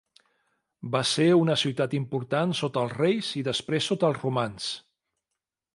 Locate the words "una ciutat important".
1.41-2.57